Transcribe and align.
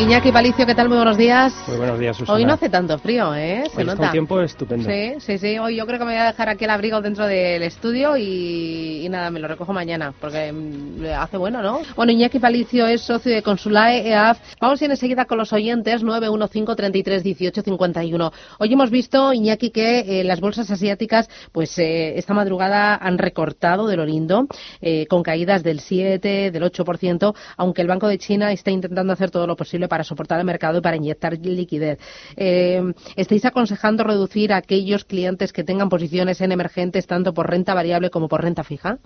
Iñaki 0.00 0.32
Palicio, 0.32 0.64
¿qué 0.64 0.74
tal? 0.74 0.88
Muy 0.88 0.96
buenos 0.96 1.18
días. 1.18 1.52
Muy 1.68 1.76
buenos 1.76 1.98
días, 1.98 2.16
Susana. 2.16 2.38
Hoy 2.38 2.46
no 2.46 2.54
hace 2.54 2.70
tanto 2.70 2.98
frío, 2.98 3.34
¿eh? 3.34 3.64
Se 3.70 3.80
Hoy 3.80 3.84
nota. 3.84 3.92
está 3.92 4.06
un 4.06 4.12
tiempo 4.12 4.40
estupendo. 4.40 4.88
Sí, 4.88 5.12
sí, 5.18 5.36
sí. 5.36 5.58
Hoy 5.58 5.76
yo 5.76 5.84
creo 5.84 5.98
que 5.98 6.06
me 6.06 6.12
voy 6.12 6.20
a 6.20 6.24
dejar 6.28 6.48
aquí 6.48 6.64
el 6.64 6.70
abrigo 6.70 7.02
dentro 7.02 7.26
del 7.26 7.62
estudio 7.62 8.16
y, 8.16 9.02
y 9.04 9.08
nada, 9.10 9.30
me 9.30 9.40
lo 9.40 9.46
recojo 9.46 9.74
mañana 9.74 10.14
porque 10.18 10.52
mm, 10.52 11.04
hace 11.18 11.36
bueno, 11.36 11.60
¿no? 11.60 11.80
Bueno, 11.96 12.12
Iñaki 12.12 12.38
Palicio 12.38 12.86
es 12.86 13.02
socio 13.02 13.30
de 13.34 13.42
Consulae 13.42 14.08
EAF. 14.08 14.38
Vamos 14.58 14.80
a 14.80 14.84
ir 14.86 14.90
enseguida 14.90 15.26
con 15.26 15.36
los 15.36 15.52
oyentes 15.52 16.02
915 16.02 16.76
33 16.76 17.22
18 17.22 17.62
51. 17.62 18.32
Hoy 18.58 18.72
hemos 18.72 18.90
visto, 18.90 19.34
Iñaki, 19.34 19.68
que 19.70 20.20
eh, 20.20 20.24
las 20.24 20.40
bolsas 20.40 20.70
asiáticas, 20.70 21.28
pues 21.52 21.78
eh, 21.78 22.16
esta 22.16 22.32
madrugada 22.32 22.94
han 22.96 23.18
recortado 23.18 23.86
de 23.86 23.98
lo 23.98 24.06
lindo, 24.06 24.46
eh, 24.80 25.06
con 25.08 25.22
caídas 25.22 25.62
del 25.62 25.80
7, 25.80 26.50
del 26.50 26.62
8%, 26.62 27.34
aunque 27.58 27.82
el 27.82 27.88
Banco 27.88 28.08
de 28.08 28.16
China 28.16 28.50
está 28.50 28.70
intentando 28.70 29.12
hacer 29.12 29.30
todo 29.30 29.46
lo 29.46 29.56
posible 29.56 29.89
para 29.90 30.04
soportar 30.04 30.38
el 30.38 30.46
mercado 30.46 30.78
y 30.78 30.80
para 30.80 30.96
inyectar 30.96 31.34
liquidez. 31.38 31.98
Eh, 32.36 32.82
¿Estáis 33.16 33.44
aconsejando 33.44 34.04
reducir 34.04 34.54
a 34.54 34.56
aquellos 34.56 35.04
clientes 35.04 35.52
que 35.52 35.64
tengan 35.64 35.90
posiciones 35.90 36.40
en 36.40 36.52
emergentes 36.52 37.06
tanto 37.06 37.34
por 37.34 37.50
renta 37.50 37.74
variable 37.74 38.08
como 38.08 38.28
por 38.28 38.42
renta 38.42 38.64
fija? 38.64 38.98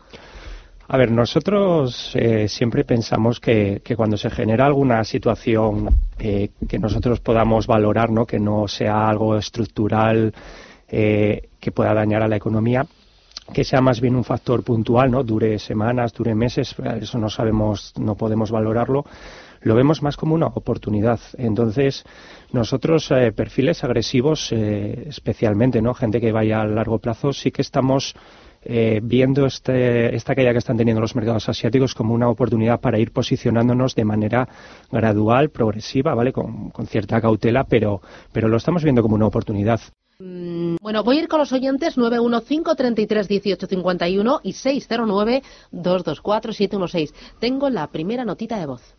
A 0.86 0.98
ver, 0.98 1.10
nosotros 1.10 2.12
eh, 2.14 2.46
siempre 2.46 2.84
pensamos 2.84 3.40
que, 3.40 3.80
cuando 3.96 4.18
se 4.18 4.28
genera 4.28 4.66
alguna 4.66 5.02
situación 5.02 5.88
eh, 6.18 6.50
que 6.68 6.78
nosotros 6.78 7.20
podamos 7.20 7.66
valorar, 7.66 8.10
¿no? 8.10 8.26
que 8.26 8.38
no 8.38 8.68
sea 8.68 9.08
algo 9.08 9.38
estructural 9.38 10.34
eh, 10.88 11.48
que 11.58 11.72
pueda 11.72 11.94
dañar 11.94 12.22
a 12.22 12.28
la 12.28 12.36
economía, 12.36 12.84
que 13.52 13.64
sea 13.64 13.80
más 13.80 14.00
bien 14.00 14.14
un 14.14 14.24
factor 14.24 14.62
puntual, 14.62 15.10
¿no? 15.10 15.22
Dure 15.22 15.58
semanas, 15.58 16.12
dure 16.12 16.34
meses, 16.34 16.74
eso 17.00 17.18
no 17.18 17.28
sabemos, 17.28 17.92
no 17.98 18.14
podemos 18.14 18.50
valorarlo. 18.50 19.04
Lo 19.64 19.74
vemos 19.74 20.02
más 20.02 20.16
como 20.18 20.34
una 20.34 20.46
oportunidad. 20.46 21.18
Entonces, 21.38 22.04
nosotros, 22.52 23.10
eh, 23.10 23.32
perfiles 23.32 23.82
agresivos, 23.82 24.52
eh, 24.52 25.06
especialmente, 25.08 25.80
¿no? 25.80 25.94
Gente 25.94 26.20
que 26.20 26.32
vaya 26.32 26.60
a 26.60 26.66
largo 26.66 26.98
plazo, 26.98 27.32
sí 27.32 27.50
que 27.50 27.62
estamos 27.62 28.14
eh, 28.62 29.00
viendo 29.02 29.46
este, 29.46 30.14
esta 30.14 30.34
caída 30.34 30.52
que 30.52 30.58
están 30.58 30.76
teniendo 30.76 31.00
los 31.00 31.16
mercados 31.16 31.48
asiáticos 31.48 31.94
como 31.94 32.12
una 32.12 32.28
oportunidad 32.28 32.78
para 32.78 32.98
ir 32.98 33.10
posicionándonos 33.10 33.94
de 33.94 34.04
manera 34.04 34.46
gradual, 34.92 35.48
progresiva, 35.48 36.14
¿vale? 36.14 36.32
Con, 36.32 36.70
cierta 36.86 37.20
cautela, 37.22 37.64
pero, 37.64 38.02
pero 38.32 38.48
lo 38.48 38.58
estamos 38.58 38.84
viendo 38.84 39.00
como 39.00 39.14
una 39.14 39.26
oportunidad. 39.26 39.80
Mm, 40.18 40.76
Bueno, 40.82 41.02
voy 41.02 41.16
a 41.16 41.20
ir 41.20 41.28
con 41.28 41.40
los 41.40 41.52
oyentes 41.52 41.96
915 41.96 42.76
33 42.76 43.28
18 43.28 43.66
51 43.66 44.40
y 44.42 44.52
609 44.52 45.42
224 45.72 46.52
716. 46.52 47.14
Tengo 47.38 47.70
la 47.70 47.86
primera 47.86 48.26
notita 48.26 48.58
de 48.58 48.66
voz. 48.66 48.94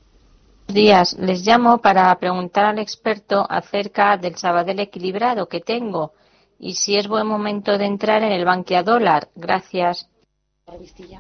Buenos 0.67 0.83
días, 0.83 1.17
les 1.19 1.45
llamo 1.45 1.77
para 1.77 2.13
preguntar 2.17 2.65
al 2.65 2.79
experto 2.79 3.45
acerca 3.47 4.17
del 4.17 4.35
Sabadell 4.35 4.79
equilibrado 4.79 5.47
que 5.47 5.59
tengo 5.59 6.13
y 6.57 6.73
si 6.73 6.97
es 6.97 7.07
buen 7.07 7.27
momento 7.27 7.77
de 7.77 7.85
entrar 7.85 8.23
en 8.23 8.31
el 8.31 8.45
Bankia 8.45 8.81
Dólar. 8.81 9.27
Gracias. 9.35 10.09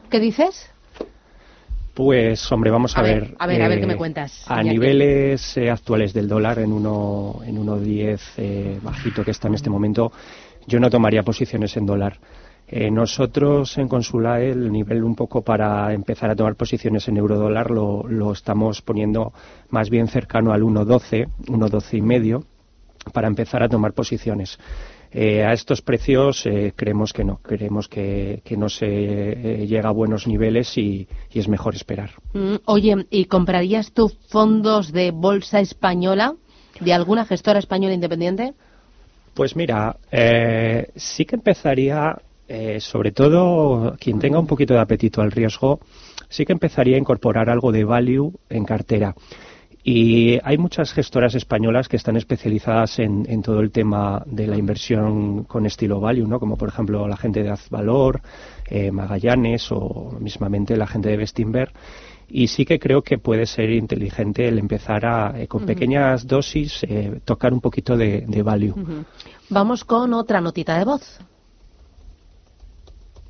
¿Qué 0.09 0.19
dices? 0.19 0.71
Pues, 1.93 2.51
hombre, 2.51 2.71
vamos 2.71 2.97
a, 2.97 3.01
A 3.01 3.03
ver, 3.03 3.21
ver. 3.21 3.35
a 3.37 3.45
ver, 3.45 3.61
a 3.61 3.67
ver 3.67 3.79
qué 3.81 3.85
me 3.85 3.95
cuentas, 3.95 4.45
A 4.47 4.63
niveles 4.63 5.55
eh, 5.57 5.69
actuales 5.69 6.11
del 6.11 6.27
dólar, 6.27 6.57
en 6.57 6.71
1.10 6.71 7.47
en 7.47 7.55
1.10 7.57 8.19
eh, 8.37 8.79
bajito 8.81 9.23
que 9.23 9.31
está 9.31 9.47
en 9.47 9.53
este 9.53 9.69
momento, 9.69 10.11
yo 10.65 10.79
no 10.79 10.89
tomaría 10.89 11.21
posiciones 11.21 11.77
en 11.77 11.85
dólar. 11.85 12.17
Eh, 12.67 12.89
nosotros 12.89 13.77
en 13.77 13.87
Consulae 13.87 14.49
el 14.49 14.71
nivel 14.71 15.03
un 15.03 15.15
poco 15.15 15.43
para 15.43 15.93
empezar 15.93 16.31
a 16.31 16.35
tomar 16.35 16.55
posiciones 16.55 17.07
en 17.07 17.17
eurodólar 17.17 17.69
lo, 17.69 18.03
lo 18.07 18.31
estamos 18.31 18.81
poniendo 18.81 19.33
más 19.69 19.89
bien 19.89 20.07
cercano 20.07 20.51
al 20.51 20.63
1.12, 20.63 21.27
1.12 21.47 21.97
y 21.97 22.01
medio 22.01 22.43
para 23.13 23.27
empezar 23.27 23.61
a 23.61 23.69
tomar 23.69 23.93
posiciones. 23.93 24.57
Eh, 25.11 25.45
a 25.45 25.53
estos 25.53 25.81
precios 25.81 26.45
eh, 26.45 26.73
creemos 26.75 27.13
que 27.13 27.23
no, 27.23 27.37
creemos 27.37 27.87
que, 27.87 28.41
que 28.43 28.57
no 28.57 28.67
se 28.67 28.85
eh, 28.87 29.67
llega 29.67 29.89
a 29.89 29.93
buenos 29.93 30.27
niveles 30.27 30.77
y, 30.77 31.07
y 31.31 31.39
es 31.39 31.47
mejor 31.47 31.75
esperar. 31.75 32.11
Mm, 32.33 32.55
Oye, 32.65 33.05
¿y 33.09 33.25
comprarías 33.25 33.93
tú 33.93 34.11
fondos 34.27 34.91
de 34.91 35.11
bolsa 35.11 35.61
española? 35.61 36.35
¿De 36.81 36.91
alguna 36.91 37.23
gestora 37.23 37.59
española 37.59 37.93
independiente? 37.93 38.55
Pues 39.35 39.55
mira, 39.55 39.97
eh, 40.11 40.89
sí 40.95 41.25
que 41.25 41.35
empezaría, 41.35 42.17
eh, 42.47 42.79
sobre 42.79 43.11
todo 43.11 43.95
quien 43.99 44.19
tenga 44.19 44.39
un 44.39 44.47
poquito 44.47 44.73
de 44.73 44.79
apetito 44.79 45.21
al 45.21 45.31
riesgo, 45.31 45.79
sí 46.29 46.45
que 46.45 46.53
empezaría 46.53 46.95
a 46.95 46.99
incorporar 46.99 47.49
algo 47.49 47.71
de 47.71 47.83
value 47.83 48.33
en 48.49 48.65
cartera. 48.65 49.15
Y 49.87 50.39
hay 50.43 50.57
muchas 50.57 50.91
gestoras 50.93 51.35
españolas 51.35 51.87
que 51.87 51.95
están 51.95 52.17
especializadas 52.17 52.97
en, 52.97 53.23
en 53.29 53.43
todo 53.43 53.59
el 53.59 53.69
tema 53.69 54.23
de 54.25 54.47
la 54.47 54.57
inversión 54.57 55.43
con 55.43 55.67
estilo 55.67 55.99
value, 55.99 56.27
¿no? 56.27 56.39
como 56.39 56.57
por 56.57 56.69
ejemplo 56.69 57.07
la 57.07 57.15
gente 57.15 57.43
de 57.43 57.51
Azvalor, 57.51 58.19
eh, 58.67 58.89
Magallanes 58.89 59.71
o 59.71 60.17
mismamente 60.19 60.75
la 60.75 60.87
gente 60.87 61.09
de 61.09 61.17
Bestinver. 61.17 61.71
Y 62.27 62.47
sí 62.47 62.65
que 62.65 62.79
creo 62.79 63.03
que 63.03 63.19
puede 63.19 63.45
ser 63.45 63.69
inteligente 63.69 64.47
el 64.47 64.57
empezar 64.57 65.05
a, 65.05 65.39
eh, 65.39 65.47
con 65.47 65.67
pequeñas 65.67 66.25
dosis, 66.25 66.81
eh, 66.81 67.19
tocar 67.23 67.53
un 67.53 67.61
poquito 67.61 67.95
de, 67.95 68.25
de 68.27 68.41
value. 68.41 68.73
Vamos 69.51 69.85
con 69.85 70.15
otra 70.15 70.41
notita 70.41 70.79
de 70.79 70.85
voz. 70.85 71.19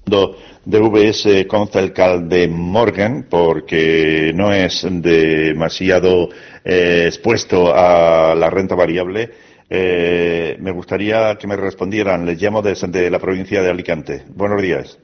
De 0.06 0.80
VS 0.80 1.48
Concelcal 1.48 2.30
de 2.30 2.48
Morgan 2.48 3.26
porque 3.30 4.32
no 4.36 4.54
es 4.54 4.86
demasiado 4.90 6.30
eh, 6.64 7.06
expuesto 7.08 7.74
a 7.74 8.36
la 8.36 8.50
renta 8.50 8.76
variable. 8.76 9.32
Eh, 9.70 10.58
me 10.60 10.72
gustaría 10.72 11.36
que 11.36 11.48
me 11.48 11.56
respondieran. 11.56 12.26
Les 12.26 12.40
llamo 12.40 12.62
desde 12.62 13.10
la 13.10 13.20
provincia 13.20 13.62
de 13.62 13.70
Alicante. 13.70 14.24
Buenos 14.30 14.62
días. 14.62 15.00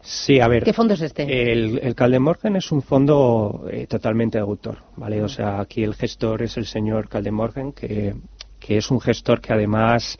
Sí, 0.00 0.38
a 0.38 0.46
ver. 0.46 0.62
¿Qué 0.62 0.72
fondo 0.72 0.94
es 0.94 1.00
este? 1.00 1.50
El, 1.50 1.80
el 1.82 1.96
Caldemorgen 1.96 2.54
es 2.54 2.70
un 2.70 2.80
fondo 2.80 3.66
eh, 3.68 3.88
totalmente 3.88 4.38
de 4.38 4.42
autor, 4.42 4.78
¿vale? 4.96 5.20
O 5.20 5.28
sea, 5.28 5.60
aquí 5.60 5.82
el 5.82 5.94
gestor 5.94 6.42
es 6.42 6.56
el 6.56 6.66
señor 6.66 7.08
Caldemorgen, 7.08 7.72
que, 7.72 8.14
que 8.60 8.76
es 8.76 8.88
un 8.92 9.00
gestor 9.00 9.40
que 9.40 9.52
además 9.52 10.16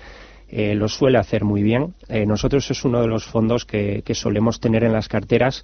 eh, 0.48 0.74
lo 0.74 0.88
suele 0.88 1.18
hacer 1.18 1.44
muy 1.44 1.62
bien. 1.62 1.94
Eh, 2.08 2.26
nosotros 2.26 2.70
es 2.70 2.84
uno 2.84 3.00
de 3.00 3.08
los 3.08 3.24
fondos 3.24 3.64
que, 3.64 4.02
que 4.04 4.14
solemos 4.14 4.60
tener 4.60 4.84
en 4.84 4.92
las 4.92 5.08
carteras 5.08 5.62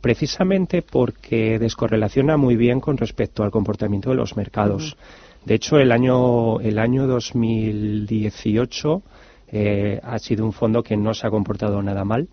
precisamente 0.00 0.82
porque 0.82 1.58
descorrelaciona 1.58 2.36
muy 2.36 2.56
bien 2.56 2.78
con 2.78 2.98
respecto 2.98 3.42
al 3.42 3.50
comportamiento 3.50 4.10
de 4.10 4.16
los 4.16 4.36
mercados. 4.36 4.98
De 5.46 5.54
hecho, 5.54 5.78
el 5.78 5.92
año, 5.92 6.60
el 6.60 6.78
año 6.78 7.06
2018 7.06 9.02
eh, 9.48 10.00
ha 10.02 10.18
sido 10.18 10.44
un 10.44 10.52
fondo 10.52 10.82
que 10.82 10.96
no 10.96 11.14
se 11.14 11.26
ha 11.26 11.30
comportado 11.30 11.82
nada 11.82 12.04
mal 12.04 12.28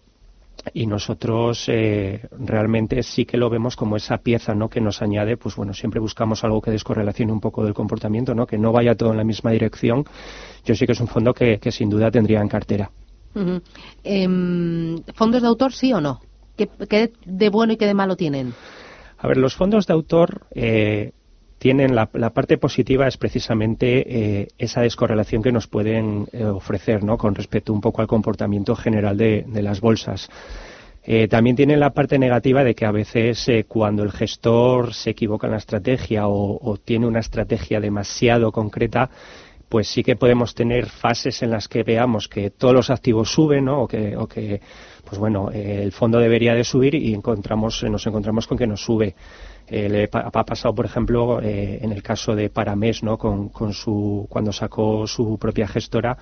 y 0.74 0.86
nosotros 0.86 1.66
eh, 1.68 2.28
realmente 2.38 3.04
sí 3.04 3.26
que 3.26 3.38
lo 3.38 3.50
vemos 3.50 3.76
como 3.76 3.96
esa 3.96 4.18
pieza 4.20 4.54
no 4.54 4.70
que 4.70 4.82
nos 4.82 5.02
añade 5.02 5.38
pues 5.38 5.56
bueno 5.56 5.74
siempre 5.74 6.00
buscamos 6.00 6.44
algo 6.44 6.62
que 6.62 6.72
descorrelacione 6.72 7.32
un 7.32 7.40
poco 7.40 7.64
del 7.64 7.74
comportamiento 7.74 8.36
no 8.36 8.46
que 8.46 8.58
no 8.58 8.72
vaya 8.72 8.96
todo 8.96 9.12
en 9.12 9.18
la 9.18 9.24
misma 9.24 9.52
dirección 9.52 10.06
yo 10.66 10.76
sí 10.76 10.86
que 10.86 10.92
es 10.92 11.00
un 11.00 11.08
fondo 11.08 11.34
que, 11.34 11.60
que 11.60 11.72
sin 11.72 11.90
duda 11.90 12.12
tendría 12.12 12.42
en 12.42 12.48
cartera. 12.48 12.92
Em, 14.04 15.02
¿Fondos 15.16 15.42
de 15.42 15.48
autor 15.48 15.74
sí 15.74 15.94
o 15.94 16.02
no? 16.02 16.20
¿Qué, 16.58 16.70
qué 16.90 17.12
de 17.26 17.50
bueno 17.50 17.74
y 17.74 17.78
qué 17.78 17.86
de 17.86 17.94
malo 17.94 18.16
tienen? 18.16 18.54
A 19.18 19.28
ver, 19.28 19.38
los 19.38 19.56
fondos 19.56 19.88
de 19.88 19.94
autor 19.94 20.48
eh, 20.52 21.12
tienen 21.62 21.94
la, 21.94 22.08
parte 22.08 22.58
positiva 22.58 23.08
es 23.08 23.18
precisamente 23.18 24.40
eh, 24.40 24.48
esa 24.58 24.82
descorrelación 24.82 25.44
que 25.44 25.52
nos 25.52 25.68
pueden 25.68 26.26
eh, 26.32 26.44
ofrecer, 26.44 27.04
¿no? 27.04 27.20
Con 27.20 27.36
respecto 27.36 27.72
un 27.72 27.80
poco 27.80 28.02
al 28.02 28.08
comportamiento 28.08 28.76
general 28.76 29.16
de, 29.16 29.46
las 29.62 29.80
bolsas. 29.80 30.28
también 31.30 31.56
tienen 31.56 31.80
la 31.80 31.92
parte 31.92 32.18
negativa 32.18 32.64
de 32.64 32.74
que 32.74 32.88
a 32.88 32.92
veces 32.92 33.48
cuando 33.68 34.02
el 34.02 34.12
gestor 34.12 34.96
se 34.96 35.12
equivoca 35.12 35.46
en 35.46 35.52
la 35.52 35.60
estrategia 35.60 36.28
o, 36.28 36.80
tiene 36.84 37.06
una 37.06 37.20
estrategia 37.20 37.80
demasiado 37.80 38.52
concreta, 38.52 39.12
pues 39.70 39.88
sí 39.88 40.02
que 40.02 40.16
podemos 40.16 40.56
tener 40.56 40.88
fases 40.88 41.44
en 41.44 41.52
las 41.52 41.68
que 41.68 41.84
veamos 41.84 42.28
que 42.28 42.50
todos 42.50 42.74
los 42.74 42.90
activos 42.90 43.32
suben, 43.32 43.66
¿no? 43.66 43.84
O 43.84 43.88
que, 43.88 44.18
o 44.18 44.26
que 44.26 44.62
pues 45.06 45.20
bueno, 45.20 45.52
el 45.52 45.92
fondo 45.92 46.18
debería 46.18 46.56
de 46.56 46.64
subir 46.64 46.96
y 46.96 47.14
encontramos, 47.14 47.84
nos 47.84 48.08
encontramos 48.08 48.48
con 48.48 48.58
que 48.58 48.66
no 48.66 48.78
sube. 48.78 49.14
Eh, 49.74 49.88
le 49.88 50.10
ha 50.12 50.44
pasado, 50.44 50.76
por 50.76 50.86
ejemplo, 50.86 51.42
eh, 51.42 51.80
en 51.82 51.94
el 51.94 52.04
caso 52.04 52.36
de 52.36 52.50
Paramés, 52.50 53.04
¿no? 53.04 53.18
Con, 53.18 53.48
con 53.48 53.72
su, 53.72 54.28
cuando 54.30 54.52
sacó 54.52 55.08
su 55.08 55.38
propia 55.40 55.66
gestora, 55.66 56.18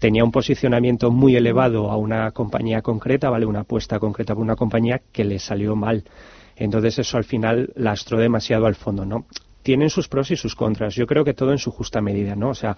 tenía 0.00 0.24
un 0.24 0.32
posicionamiento 0.32 1.12
muy 1.12 1.36
elevado 1.36 1.92
a 1.92 1.96
una 1.96 2.32
compañía 2.32 2.82
concreta, 2.82 3.30
¿vale? 3.30 3.46
Una 3.46 3.60
apuesta 3.60 4.00
concreta 4.00 4.34
por 4.34 4.42
una 4.42 4.56
compañía 4.56 5.00
que 5.12 5.22
le 5.22 5.38
salió 5.38 5.76
mal. 5.76 6.02
Entonces 6.56 6.98
eso 6.98 7.18
al 7.18 7.24
final 7.24 7.72
lastró 7.76 8.18
demasiado 8.18 8.66
al 8.66 8.74
fondo, 8.74 9.04
¿no? 9.04 9.26
Tienen 9.62 9.90
sus 9.90 10.08
pros 10.08 10.30
y 10.30 10.36
sus 10.36 10.54
contras. 10.54 10.94
Yo 10.94 11.06
creo 11.06 11.24
que 11.24 11.34
todo 11.34 11.52
en 11.52 11.58
su 11.58 11.70
justa 11.70 12.00
medida, 12.00 12.34
¿no? 12.34 12.50
O 12.50 12.54
sea, 12.54 12.76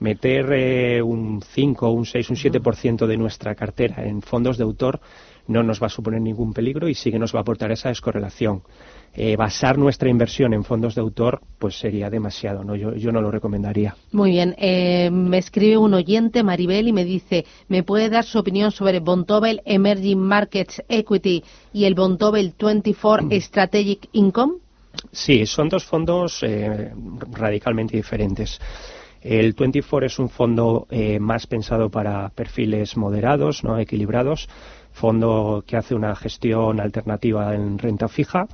meter 0.00 0.52
eh, 0.52 1.02
un 1.02 1.42
5, 1.42 1.90
un 1.90 2.04
6, 2.04 2.30
un 2.30 2.36
7% 2.36 3.06
de 3.06 3.16
nuestra 3.16 3.54
cartera 3.54 4.04
en 4.04 4.22
fondos 4.22 4.58
de 4.58 4.64
autor 4.64 5.00
no 5.46 5.62
nos 5.62 5.82
va 5.82 5.86
a 5.86 5.90
suponer 5.90 6.20
ningún 6.20 6.52
peligro 6.52 6.88
y 6.88 6.94
sí 6.94 7.10
que 7.10 7.18
nos 7.18 7.34
va 7.34 7.40
a 7.40 7.42
aportar 7.42 7.70
esa 7.70 7.90
descorrelación. 7.90 8.62
Eh, 9.16 9.36
basar 9.36 9.78
nuestra 9.78 10.08
inversión 10.08 10.54
en 10.54 10.64
fondos 10.64 10.94
de 10.96 11.00
autor 11.00 11.40
pues 11.58 11.78
sería 11.78 12.10
demasiado, 12.10 12.64
¿no? 12.64 12.74
Yo, 12.74 12.94
yo 12.94 13.12
no 13.12 13.20
lo 13.20 13.30
recomendaría. 13.30 13.94
Muy 14.10 14.30
bien. 14.30 14.54
Eh, 14.58 15.10
me 15.12 15.38
escribe 15.38 15.76
un 15.76 15.94
oyente, 15.94 16.42
Maribel, 16.42 16.88
y 16.88 16.92
me 16.92 17.04
dice, 17.04 17.44
¿me 17.68 17.82
puede 17.84 18.08
dar 18.10 18.24
su 18.24 18.38
opinión 18.38 18.72
sobre 18.72 19.00
Bontobel 19.00 19.60
Emerging 19.66 20.18
Markets 20.18 20.82
Equity 20.88 21.44
y 21.72 21.84
el 21.84 21.94
Bontobel 21.94 22.54
24 22.58 23.28
Strategic 23.40 24.08
Income? 24.12 24.63
Sí, 25.14 25.46
son 25.46 25.68
dos 25.68 25.84
fondos 25.84 26.42
eh, 26.42 26.92
radicalmente 27.30 27.96
diferentes. 27.96 28.60
El 29.22 29.52
24 29.52 30.06
es 30.06 30.18
un 30.18 30.28
fondo 30.28 30.86
eh, 30.90 31.20
más 31.20 31.46
pensado 31.46 31.88
para 31.88 32.28
perfiles 32.30 32.96
moderados, 32.96 33.62
no 33.62 33.78
equilibrados, 33.78 34.48
fondo 34.92 35.62
que 35.66 35.76
hace 35.76 35.94
una 35.94 36.16
gestión 36.16 36.80
alternativa 36.80 37.54
en 37.54 37.78
renta 37.78 38.08
fija, 38.08 38.48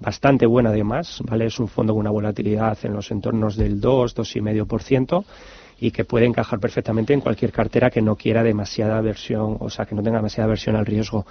bastante 0.00 0.44
buena 0.44 0.68
además, 0.68 1.22
¿vale? 1.24 1.46
Es 1.46 1.58
un 1.58 1.68
fondo 1.68 1.94
con 1.94 2.00
una 2.00 2.10
volatilidad 2.10 2.76
en 2.82 2.92
los 2.92 3.10
entornos 3.10 3.56
del 3.56 3.80
2, 3.80 4.14
2,5% 4.14 5.24
y 5.80 5.90
que 5.90 6.04
puede 6.04 6.26
encajar 6.26 6.60
perfectamente 6.60 7.14
en 7.14 7.22
cualquier 7.22 7.52
cartera 7.52 7.90
que 7.90 8.02
no 8.02 8.16
quiera 8.16 8.42
demasiada 8.42 9.00
versión, 9.00 9.56
o 9.58 9.70
sea, 9.70 9.86
que 9.86 9.94
no 9.94 10.02
tenga 10.02 10.18
demasiada 10.18 10.48
versión 10.48 10.76
al 10.76 10.86
riesgo. 10.86 11.24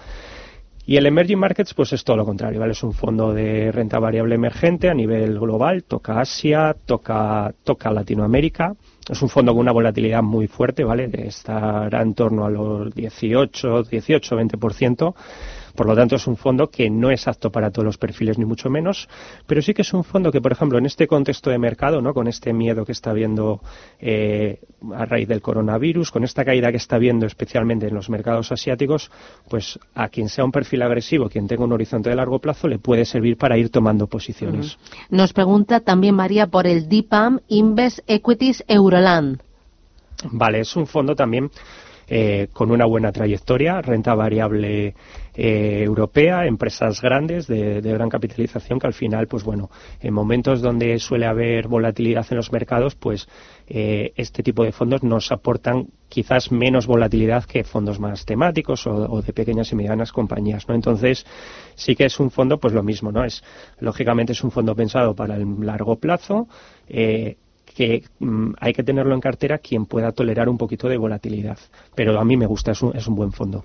Y 0.92 0.98
el 0.98 1.06
Emerging 1.06 1.40
Markets, 1.40 1.74
pues 1.74 1.94
es 1.94 2.04
todo 2.04 2.18
lo 2.18 2.26
contrario, 2.26 2.60
¿vale? 2.60 2.74
Es 2.74 2.84
un 2.84 2.92
fondo 2.92 3.34
de 3.34 3.72
renta 3.72 3.98
variable 3.98 4.36
emergente 4.36 4.90
a 4.90 4.94
nivel 4.94 5.40
global, 5.40 5.86
toca 5.86 6.20
Asia, 6.20 6.76
toca, 6.86 7.54
toca 7.64 7.92
Latinoamérica. 7.92 8.76
Es 9.10 9.22
un 9.22 9.30
fondo 9.30 9.54
con 9.54 9.62
una 9.62 9.72
volatilidad 9.72 10.22
muy 10.22 10.48
fuerte, 10.48 10.84
¿vale? 10.84 11.10
Estará 11.14 12.02
en 12.02 12.14
torno 12.14 12.44
a 12.44 12.50
los 12.50 12.94
18, 12.94 13.84
18, 13.84 14.36
20%. 14.36 15.16
Por 15.76 15.88
lo 15.88 15.96
tanto, 15.96 16.16
es 16.16 16.28
un 16.28 16.38
fondo 16.38 16.70
que 16.70 16.90
no 16.90 17.12
es 17.12 17.28
apto 17.28 17.52
para 17.52 17.72
todos 17.72 17.86
los 17.86 17.98
perfiles, 17.98 18.38
ni 18.38 18.46
mucho 18.46 18.70
menos, 18.70 19.08
pero 19.48 19.62
sí 19.62 19.74
que 19.74 19.82
es 19.82 19.94
un 19.94 20.04
fondo 20.04 20.32
que, 20.32 20.42
por 20.42 20.52
ejemplo, 20.52 20.78
en 20.78 20.86
este 20.86 21.08
contexto 21.08 21.50
de 21.50 21.58
mercado, 21.58 22.02
¿no? 22.02 22.14
con 22.14 22.28
este 22.28 22.54
miedo 22.54 22.86
que 22.86 22.92
está 22.92 23.12
habiendo 23.12 23.62
eh, 24.00 24.60
a 24.94 25.06
raíz 25.06 25.28
del 25.28 25.42
coronavirus, 25.42 26.12
con 26.12 26.24
esta 26.24 26.46
caída 26.46 26.72
que 26.72 26.78
está 26.78 26.96
habiendo 26.96 27.26
especialmente 27.26 27.88
en 27.88 27.96
los 27.96 28.10
mercados 28.10 28.52
asiáticos, 28.52 29.12
pues 29.50 29.80
a 29.96 30.10
quien 30.10 30.30
sea 30.30 30.46
un 30.46 30.52
perfil 30.52 30.82
agresivo, 30.82 31.30
quien 31.30 31.48
tenga 31.48 31.64
un 31.64 31.74
horizonte 31.74 32.10
de 32.10 32.16
largo 32.16 32.40
plazo, 32.40 32.68
le 32.68 32.80
puede 32.80 33.06
servir 33.06 33.38
para 33.38 33.58
ir 33.58 33.70
tomando 33.70 34.08
posiciones. 34.08 34.78
Nos 35.10 35.34
pregunta 35.34 35.80
también 35.80 36.16
María 36.16 36.48
por 36.48 36.68
el 36.68 36.88
DIPAM 36.90 37.40
Invest 37.48 38.00
Equities 38.08 38.64
Euroland. 38.68 39.42
Vale, 40.32 40.60
es 40.60 40.76
un 40.76 40.86
fondo 40.86 41.16
también 41.16 41.50
eh, 42.14 42.50
con 42.52 42.72
una 42.72 42.84
buena 42.84 43.14
trayectoria, 43.14 43.82
renta 43.82 44.14
variable 44.14 44.96
eh, 45.34 45.82
europea, 45.82 46.46
empresas 46.46 47.02
grandes 47.02 47.48
de, 47.48 47.80
gran 47.80 48.10
capitalización 48.10 48.80
que 48.80 48.88
al 48.88 48.94
final, 48.94 49.28
pues 49.28 49.46
bueno, 49.46 49.70
en 50.02 50.14
momentos 50.14 50.62
donde 50.62 51.00
suele 51.00 51.26
haber 51.26 51.70
volatilidad 51.70 52.26
en 52.30 52.36
los 52.36 52.52
mercados, 52.52 52.96
pues 52.96 53.30
eh, 53.66 54.12
este 54.18 54.44
tipo 54.44 54.66
de 54.66 54.74
fondos 54.74 55.04
nos 55.04 55.32
aportan 55.32 55.88
quizás 56.10 56.52
menos 56.52 56.86
volatilidad 56.86 57.46
que 57.46 57.64
fondos 57.64 57.98
más 57.98 58.26
temáticos 58.26 58.86
o, 58.88 59.22
de 59.22 59.32
pequeñas 59.32 59.72
y 59.72 59.78
medianas 59.78 60.12
compañías, 60.12 60.68
¿no? 60.68 60.76
Entonces 60.76 61.26
sí 61.76 61.96
que 61.96 62.04
es 62.04 62.20
un 62.20 62.30
fondo, 62.30 62.60
pues 62.60 62.74
lo 62.74 62.84
mismo, 62.84 63.14
¿no? 63.14 63.24
Es 63.24 63.42
lógicamente 63.80 64.34
es 64.34 64.44
un 64.44 64.52
fondo 64.52 64.76
pensado 64.76 65.16
para 65.16 65.38
el 65.38 65.46
largo 65.66 65.96
plazo. 65.96 66.50
Eh, 66.90 67.38
que 67.66 68.04
mm, 68.20 68.54
hay 68.60 68.74
que 68.74 68.84
tenerlo 68.84 69.14
en 69.14 69.22
cartera 69.22 69.58
quien 69.58 69.86
pueda 69.86 70.12
tolerar 70.12 70.50
un 70.50 70.58
poquito 70.58 70.88
de 70.88 70.98
volatilidad. 70.98 71.58
Pero 71.96 72.20
a 72.20 72.26
mí 72.26 72.38
me 72.38 72.46
gusta, 72.46 72.72
es 72.72 72.82
un, 72.82 72.96
es 72.96 73.08
un 73.08 73.16
buen 73.16 73.32
fondo. 73.32 73.64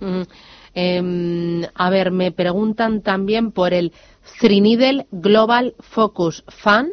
Em, 0.75 1.63
a 1.75 1.91
ver, 1.91 2.11
me 2.11 2.33
preguntan 2.33 3.03
también 3.03 3.51
por 3.51 3.73
el 3.73 3.93
Thrinidel 4.41 5.07
Global 5.11 5.75
Focus 5.81 6.45
Fund. 6.49 6.91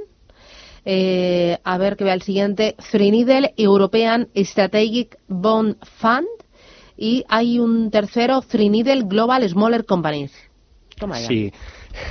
Eh, 0.85 1.57
a 1.63 1.77
ver 1.77 1.95
que 1.95 2.03
vea 2.03 2.13
el 2.13 2.21
siguiente. 2.21 2.75
Thrinidel 2.91 3.51
European 3.57 4.29
Strategic 4.35 5.17
Bond 5.27 5.77
Fund. 5.97 6.27
Y 6.97 7.25
hay 7.27 7.59
un 7.59 7.89
tercero, 7.89 8.41
Thrinidel 8.41 9.05
Global 9.05 9.47
Smaller 9.47 9.85
Companies. 9.85 10.31
Toma 10.97 11.19
ya. 11.19 11.27
Sí. 11.27 11.51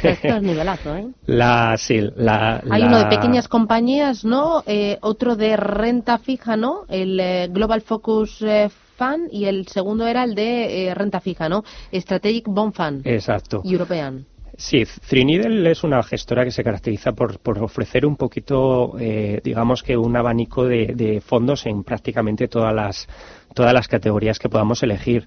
Esto 0.02 0.28
es 0.28 0.42
nivelazo, 0.42 0.96
¿eh? 0.96 1.08
La, 1.26 1.76
sí, 1.76 2.00
la, 2.16 2.62
Hay 2.70 2.82
uno 2.82 2.98
de 2.98 3.06
pequeñas 3.06 3.48
compañías, 3.48 4.24
¿no? 4.24 4.62
Eh, 4.66 4.98
otro 5.00 5.36
de 5.36 5.56
renta 5.56 6.18
fija, 6.18 6.56
¿no? 6.56 6.84
El 6.88 7.18
eh, 7.18 7.48
Global 7.50 7.80
Focus 7.80 8.42
eh, 8.42 8.70
Fund 8.96 9.28
y 9.32 9.46
el 9.46 9.66
segundo 9.66 10.06
era 10.06 10.24
el 10.24 10.34
de 10.34 10.92
renta 10.94 11.20
fija, 11.20 11.48
¿no? 11.48 11.64
Strategic 11.92 12.46
Bond 12.46 12.74
Fund. 12.74 13.06
Exacto. 13.06 13.62
European. 13.64 14.26
Sí, 14.56 14.84
Trinidel 15.08 15.66
es 15.66 15.82
una 15.82 16.02
gestora 16.02 16.44
que 16.44 16.50
se 16.50 16.62
caracteriza 16.62 17.12
por, 17.12 17.40
por 17.40 17.58
ofrecer 17.58 18.04
un 18.04 18.16
poquito, 18.16 18.94
digamos 19.42 19.82
que 19.82 19.96
un 19.96 20.14
abanico 20.14 20.66
de, 20.66 20.92
de, 20.94 21.22
fondos 21.22 21.64
en 21.64 21.82
prácticamente 21.82 22.48
todas 22.48 22.72
las, 22.74 23.08
todas 23.54 23.72
las 23.72 23.88
categorías 23.88 24.38
que 24.38 24.50
podamos 24.50 24.82
elegir. 24.82 25.26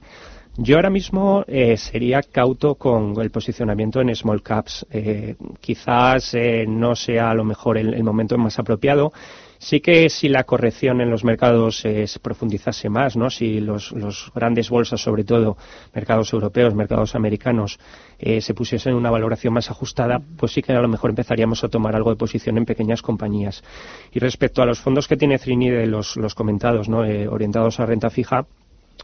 Yo 0.57 0.77
ahora 0.77 0.89
mismo 0.89 1.43
eh, 1.47 1.75
sería 1.75 2.21
cauto 2.21 2.75
con 2.75 3.19
el 3.19 3.29
posicionamiento 3.29 3.99
en 3.99 4.15
small 4.15 4.41
caps. 4.41 4.85
Eh, 4.89 5.35
quizás 5.59 6.33
eh, 6.33 6.65
no 6.65 6.95
sea 6.95 7.31
a 7.31 7.33
lo 7.33 7.43
mejor 7.43 7.77
el, 7.77 8.01
momento 8.05 8.37
más 8.37 8.57
apropiado. 8.57 9.11
Sí 9.57 9.81
que 9.81 10.09
si 10.09 10.29
la 10.29 10.45
corrección 10.45 11.01
en 11.01 11.09
los 11.09 11.25
mercados 11.25 11.79
se 11.79 12.07
profundizase 12.21 12.87
más, 12.87 13.17
¿no? 13.17 13.29
si 13.29 13.59
los, 13.59 13.93
grandes 14.33 14.69
bolsas, 14.69 15.01
sobre 15.01 15.23
todo 15.23 15.57
mercados 15.93 16.31
europeos, 16.33 16.75
mercados 16.75 17.15
americanos, 17.15 17.79
se 18.19 18.53
pusiesen 18.53 18.93
una 18.93 19.09
valoración 19.09 19.53
más 19.53 19.71
ajustada, 19.71 20.21
pues 20.37 20.51
sí 20.51 20.61
que 20.61 20.73
a 20.73 20.81
lo 20.81 20.89
mejor 20.89 21.09
empezaríamos 21.09 21.63
a 21.63 21.69
tomar 21.69 21.95
algo 21.95 22.11
de 22.11 22.17
posición 22.17 22.57
en 22.57 22.65
pequeñas 22.65 23.01
compañías. 23.01 23.63
Y 24.11 24.19
respecto 24.19 24.61
a 24.61 24.65
los 24.65 24.79
fondos 24.81 25.07
que 25.07 25.17
tiene 25.17 25.39
Trinidad, 25.39 25.85
los, 25.85 26.17
los 26.17 26.35
comentados, 26.35 26.89
¿no? 26.89 26.99
orientados 26.99 27.79
a 27.79 27.85
renta 27.85 28.09
fija, 28.09 28.45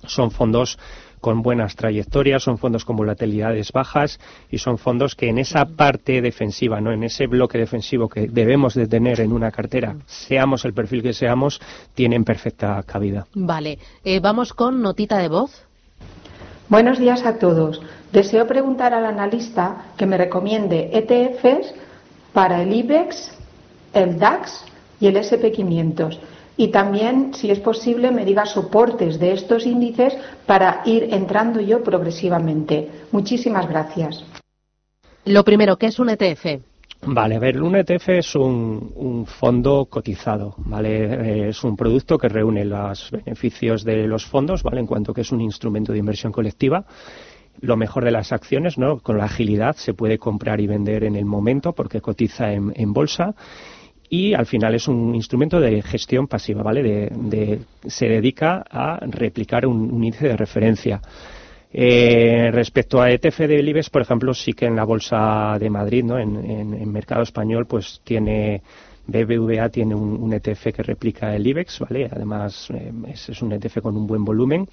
son 0.05 0.31
fondos 0.31 0.77
con 1.21 1.41
buenas 1.41 1.75
trayectorias, 1.75 2.43
son 2.43 2.57
fondos 2.57 2.83
con 2.83 2.97
volatilidades 2.97 3.71
bajas 3.71 4.19
y 4.49 4.57
son 4.57 4.77
fondos 4.77 5.15
que 5.15 5.29
en 5.29 5.37
esa 5.37 5.65
parte 5.65 6.21
defensiva, 6.21 6.81
no 6.81 6.91
en 6.91 7.03
ese 7.03 7.27
bloque 7.27 7.57
defensivo 7.57 8.09
que 8.09 8.27
debemos 8.27 8.73
de 8.73 8.87
tener 8.87 9.21
en 9.21 9.31
una 9.31 9.51
cartera, 9.51 9.95
seamos 10.07 10.65
el 10.65 10.73
perfil 10.73 11.03
que 11.03 11.13
seamos, 11.13 11.61
tienen 11.93 12.23
perfecta 12.23 12.81
cabida. 12.83 13.27
Vale, 13.33 13.77
eh, 14.03 14.19
vamos 14.19 14.53
con 14.53 14.81
notita 14.81 15.19
de 15.19 15.29
voz. 15.29 15.65
Buenos 16.67 16.99
días 16.99 17.25
a 17.25 17.37
todos. 17.37 17.81
Deseo 18.11 18.47
preguntar 18.47 18.93
al 18.93 19.05
analista 19.05 19.85
que 19.97 20.05
me 20.05 20.17
recomiende 20.17 20.89
ETFs 20.93 21.73
para 22.33 22.61
el 22.61 22.73
IBEX, 22.73 23.31
el 23.93 24.17
DAX 24.17 24.65
y 24.99 25.07
el 25.07 25.17
SP500 25.17 26.17
y 26.61 26.67
también, 26.67 27.33
si 27.33 27.49
es 27.49 27.59
posible, 27.59 28.11
me 28.11 28.23
diga 28.23 28.45
soportes 28.45 29.19
de 29.19 29.33
estos 29.33 29.65
índices 29.65 30.15
para 30.45 30.83
ir 30.85 31.07
entrando 31.11 31.59
yo 31.59 31.81
progresivamente. 31.81 32.87
Muchísimas 33.11 33.67
gracias. 33.67 34.23
Lo 35.25 35.43
primero, 35.43 35.77
¿qué 35.77 35.87
es 35.87 35.97
un 35.97 36.11
ETF? 36.11 36.61
Vale, 37.03 37.35
a 37.37 37.39
ver, 37.39 37.59
un 37.63 37.75
ETF 37.75 38.09
es 38.09 38.35
un, 38.35 39.25
fondo 39.25 39.87
cotizado, 39.89 40.53
¿vale? 40.57 41.45
Eh, 41.45 41.49
es 41.49 41.63
un 41.63 41.75
producto 41.75 42.19
que 42.19 42.29
reúne 42.29 42.63
los 42.63 43.09
beneficios 43.09 43.83
de 43.83 44.05
los 44.05 44.27
fondos, 44.27 44.61
¿vale? 44.61 44.81
En 44.81 44.85
cuanto 44.85 45.15
que 45.15 45.21
es 45.21 45.31
un 45.31 45.41
instrumento 45.41 45.91
de 45.91 45.97
inversión 45.97 46.31
colectiva 46.31 46.85
lo 47.59 47.75
mejor 47.75 48.05
de 48.05 48.11
las 48.11 48.31
acciones, 48.31 48.77
¿no? 48.77 48.99
Con 48.99 49.17
la 49.17 49.25
agilidad 49.25 49.75
se 49.75 49.93
puede 49.93 50.17
comprar 50.17 50.61
y 50.61 50.67
vender 50.67 51.03
en 51.03 51.15
el 51.15 51.25
momento 51.25 51.73
porque 51.73 52.01
cotiza 52.01 52.53
en, 52.53 52.93
bolsa 52.93 53.35
y 54.13 54.33
al 54.33 54.45
final 54.45 54.75
es 54.75 54.89
un 54.89 55.15
instrumento 55.15 55.57
de 55.61 55.81
gestión 55.81 56.27
pasiva, 56.27 56.61
¿vale? 56.61 56.83
De, 56.83 57.61
se 57.87 58.09
dedica 58.09 58.61
a 58.69 58.99
replicar 59.07 59.65
un, 59.65 60.03
índice 60.03 60.27
de 60.27 60.35
referencia. 60.35 61.01
Eh, 61.71 62.49
respecto 62.51 63.01
a 63.01 63.09
ETF 63.09 63.39
de 63.47 63.61
IBEX, 63.61 63.89
por 63.89 64.01
ejemplo, 64.01 64.33
sí 64.33 64.51
que 64.51 64.65
en 64.65 64.75
la 64.75 64.83
bolsa 64.83 65.55
de 65.57 65.69
Madrid, 65.69 66.03
¿no? 66.03 66.19
En, 66.19 66.35
en 66.35 66.91
mercado 66.91 67.21
español, 67.21 67.67
pues 67.67 68.01
tiene 68.03 68.61
BBVA 69.11 69.69
tiene 69.69 69.95
un, 69.95 70.31
ETF 70.31 70.73
que 70.73 70.83
replica 70.83 71.35
el 71.35 71.45
IBEX, 71.45 71.79
¿vale? 71.79 72.09
Además, 72.11 72.69
eh, 72.73 72.91
es, 73.09 73.41
un 73.41 73.51
ETF 73.51 73.81
con 73.81 73.97
un 73.97 74.07
buen 74.07 74.23
volumen. 74.23 74.67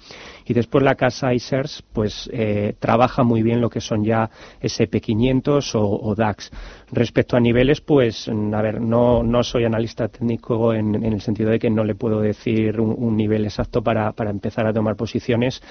Y 0.45 0.53
después 0.53 0.83
la 0.83 0.95
casa 0.95 1.33
ISERS, 1.33 1.83
pues, 1.93 2.29
eh, 2.31 2.75
trabaja 2.79 3.23
muy 3.23 3.43
bien 3.43 3.61
lo 3.61 3.69
que 3.69 3.81
son 3.81 4.03
ya 4.03 4.29
SP500 4.61 5.71
o, 5.75 6.15
DAX. 6.15 6.51
Respecto 6.91 7.35
a 7.35 7.39
niveles, 7.39 7.81
pues, 7.81 8.29
a 8.29 8.61
ver, 8.61 8.81
no, 8.81 9.23
no 9.23 9.43
soy 9.43 9.65
analista 9.65 10.07
técnico 10.07 10.73
en, 10.73 11.03
el 11.03 11.21
sentido 11.21 11.51
de 11.51 11.59
que 11.59 11.69
no 11.69 11.83
le 11.83 11.95
puedo 11.95 12.21
decir 12.21 12.79
un, 12.79 13.17
nivel 13.17 13.43
exacto 13.45 13.83
para, 13.83 14.13
para, 14.13 14.29
empezar 14.29 14.65
a 14.65 14.73
tomar 14.73 14.95
posiciones. 14.95 15.61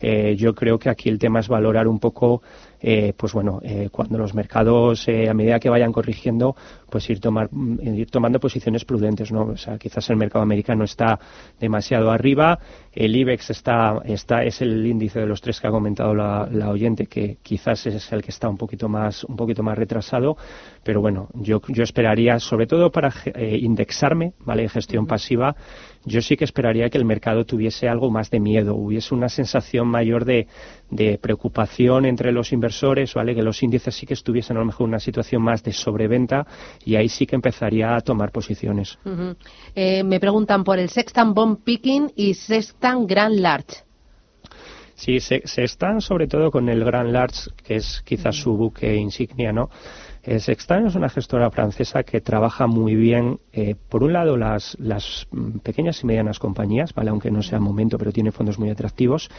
Eh, 0.00 0.36
yo 0.36 0.54
creo 0.54 0.78
que 0.78 0.90
aquí 0.90 1.08
el 1.08 1.18
tema 1.18 1.40
es 1.40 1.48
valorar 1.48 1.88
un 1.88 1.98
poco 1.98 2.42
eh, 2.80 3.12
pues 3.16 3.32
bueno, 3.32 3.60
eh, 3.62 3.88
cuando 3.90 4.18
los 4.18 4.34
mercados, 4.34 5.08
eh, 5.08 5.28
a 5.28 5.34
medida 5.34 5.58
que 5.58 5.68
vayan 5.68 5.92
corrigiendo, 5.92 6.54
pues 6.88 7.08
ir, 7.10 7.20
tomar, 7.20 7.48
mm, 7.50 7.94
ir 7.94 8.10
tomando 8.10 8.38
posiciones 8.38 8.84
prudentes, 8.84 9.32
¿no? 9.32 9.42
O 9.42 9.56
sea, 9.56 9.78
quizás 9.78 10.08
el 10.10 10.16
mercado 10.16 10.42
americano 10.42 10.84
está 10.84 11.18
demasiado 11.58 12.10
arriba, 12.10 12.58
el 12.92 13.16
IBEX 13.16 13.50
está, 13.50 14.00
está, 14.04 14.44
es 14.44 14.62
el 14.62 14.86
índice 14.86 15.20
de 15.20 15.26
los 15.26 15.40
tres 15.40 15.60
que 15.60 15.66
ha 15.66 15.70
comentado 15.70 16.14
la, 16.14 16.48
la 16.50 16.70
oyente, 16.70 17.06
que 17.06 17.38
quizás 17.42 17.86
es 17.86 18.12
el 18.12 18.22
que 18.22 18.30
está 18.30 18.48
un 18.48 18.56
poquito 18.56 18.88
más, 18.88 19.24
un 19.24 19.36
poquito 19.36 19.62
más 19.62 19.76
retrasado, 19.76 20.36
pero 20.84 21.00
bueno, 21.00 21.28
yo, 21.34 21.60
yo 21.68 21.82
esperaría, 21.82 22.38
sobre 22.38 22.66
todo 22.66 22.90
para 22.90 23.12
indexarme, 23.36 24.32
¿vale? 24.40 24.68
Gestión 24.68 25.06
pasiva, 25.06 25.54
yo 26.08 26.22
sí 26.22 26.36
que 26.36 26.44
esperaría 26.44 26.88
que 26.88 26.98
el 26.98 27.04
mercado 27.04 27.44
tuviese 27.44 27.88
algo 27.88 28.10
más 28.10 28.30
de 28.30 28.40
miedo, 28.40 28.74
hubiese 28.74 29.14
una 29.14 29.28
sensación 29.28 29.86
mayor 29.86 30.24
de, 30.24 30.46
preocupación 31.20 32.06
entre 32.06 32.32
los 32.32 32.52
inversores, 32.52 33.14
¿vale? 33.14 33.34
Que 33.34 33.42
los 33.42 33.62
índices 33.62 33.94
sí 33.94 34.06
que 34.06 34.14
estuviesen 34.14 34.56
a 34.56 34.60
lo 34.60 34.66
mejor 34.66 34.86
en 34.86 34.90
una 34.90 35.00
situación 35.00 35.42
más 35.42 35.62
de 35.62 35.72
sobreventa 35.72 36.46
y 36.84 36.96
ahí 36.96 37.08
sí 37.08 37.26
que 37.26 37.36
empezaría 37.36 37.94
a 37.94 38.00
tomar 38.00 38.32
posiciones. 38.32 38.98
Eh, 39.74 40.02
me 40.02 40.18
preguntan 40.18 40.64
por 40.64 40.78
el 40.78 40.88
Sextan 40.88 41.34
Bomb 41.34 41.62
Picking 41.62 42.12
y 42.16 42.34
Sextan 42.34 43.06
Grand 43.06 43.38
Large. 43.38 43.87
Sí, 44.98 45.20
se, 45.20 45.40
están 45.62 46.00
sobre 46.00 46.26
todo 46.26 46.50
con 46.50 46.68
el 46.68 46.84
Grand 46.84 47.12
Large, 47.12 47.52
que 47.64 47.76
es 47.76 48.02
quizás 48.04 48.34
su 48.34 48.56
buque 48.56 48.96
insignia, 48.96 49.52
¿no? 49.52 49.70
Eh, 50.24 50.40
Sextan 50.40 50.88
es 50.88 50.96
una 50.96 51.08
gestora 51.08 51.52
francesa 51.52 52.02
que 52.02 52.20
trabaja 52.20 52.66
muy 52.66 52.96
bien, 52.96 53.38
eh, 53.52 53.76
por 53.88 54.02
un 54.02 54.12
lado, 54.12 54.36
las, 54.36 54.76
mm, 55.30 55.58
pequeñas 55.60 56.02
y 56.02 56.06
medianas 56.06 56.40
compañías, 56.40 56.92
¿vale? 56.94 57.10
aunque 57.10 57.30
no 57.30 57.44
sea 57.44 57.60
momento, 57.60 57.96
pero 57.96 58.10
tiene 58.10 58.32
fondos 58.32 58.58
muy 58.58 58.70
atractivos. 58.70 59.30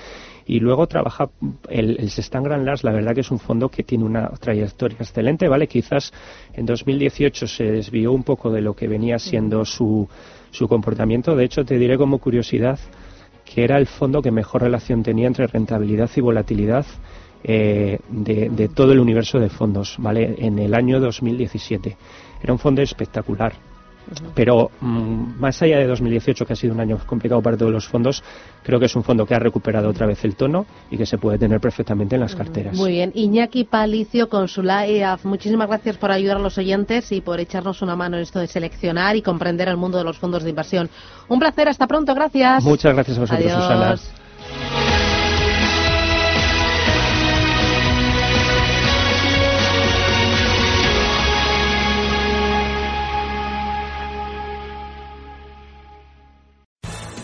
Y 0.45 0.61
luego 0.61 0.87
trabaja 0.87 1.29
el, 1.67 1.97
el 1.99 2.09
Sextan 2.09 2.43
Grand 2.43 2.65
Large, 2.65 2.87
la 2.87 2.93
verdad 2.93 3.13
que 3.13 3.21
es 3.21 3.29
un 3.29 3.39
fondo 3.39 3.67
que 3.67 3.83
tiene 3.83 4.05
una 4.05 4.29
trayectoria 4.29 4.99
excelente, 5.01 5.49
¿vale? 5.49 5.67
Quizás 5.67 6.13
en 6.53 6.65
2018 6.65 7.47
se 7.47 7.65
desvió 7.65 8.13
un 8.13 8.23
poco 8.23 8.49
de 8.49 8.61
lo 8.61 8.73
que 8.77 8.87
venía 8.87 9.19
siendo 9.19 9.65
su, 9.65 10.07
su 10.51 10.69
comportamiento. 10.69 11.35
De 11.35 11.43
hecho, 11.43 11.65
te 11.65 11.77
diré 11.77 11.97
como 11.97 12.19
curiosidad 12.19 12.79
que 13.51 13.63
era 13.63 13.77
el 13.77 13.87
fondo 13.87 14.21
que 14.21 14.31
mejor 14.31 14.61
relación 14.61 15.01
tenía 15.01 15.27
entre 15.27 15.47
rentabilidad 15.47 16.09
y 16.15 16.21
volatilidad 16.21 16.85
eh, 17.43 17.97
de, 18.09 18.69
todo 18.69 18.91
el 18.91 18.99
universo 18.99 19.39
de 19.39 19.49
fondos, 19.49 19.95
¿vale? 19.97 20.35
En 20.37 20.59
el 20.59 20.75
año 20.75 20.99
2017. 20.99 21.97
Era 22.43 22.53
un 22.53 22.59
fondo 22.59 22.81
espectacular. 22.81 23.53
Pero 24.35 24.71
mm, 24.81 25.39
más 25.39 25.61
allá 25.61 25.77
de 25.77 25.87
2018, 25.87 26.45
que 26.45 26.53
ha 26.53 26.55
sido 26.55 26.73
un 26.73 26.79
año 26.79 26.97
complicado 27.05 27.41
para 27.41 27.57
todos 27.57 27.71
los 27.71 27.87
fondos, 27.87 28.23
creo 28.63 28.79
que 28.79 28.85
es 28.85 28.95
un 28.95 29.03
fondo 29.03 29.25
que 29.25 29.35
ha 29.35 29.39
recuperado 29.39 29.89
otra 29.89 30.07
vez 30.07 30.23
el 30.25 30.35
tono 30.35 30.65
y 30.89 30.97
que 30.97 31.05
se 31.05 31.17
puede 31.17 31.37
tener 31.37 31.59
perfectamente 31.59 32.15
en 32.15 32.21
las 32.21 32.35
carteras. 32.35 32.75
Muy 32.75 32.91
bien. 32.91 33.11
Iñaki 33.13 33.65
Palicio, 33.65 34.29
Consula 34.29 34.87
EAF, 34.87 35.25
muchísimas 35.25 35.67
gracias 35.67 35.97
por 35.97 36.11
ayudar 36.11 36.37
a 36.37 36.39
los 36.39 36.57
oyentes 36.57 37.11
y 37.11 37.21
por 37.21 37.39
echarnos 37.39 37.81
una 37.81 37.95
mano 37.95 38.17
en 38.17 38.23
esto 38.23 38.39
de 38.39 38.47
seleccionar 38.47 39.15
y 39.15 39.21
comprender 39.21 39.67
el 39.67 39.77
mundo 39.77 39.97
de 39.97 40.03
los 40.03 40.17
fondos 40.17 40.43
de 40.43 40.49
inversión. 40.49 40.89
Un 41.27 41.39
placer, 41.39 41.67
hasta 41.67 41.87
pronto, 41.87 42.13
gracias. 42.15 42.63
Muchas 42.63 42.93
gracias 42.93 43.17
a 43.17 43.21
vosotros, 43.21 43.51
Susana. 43.51 43.95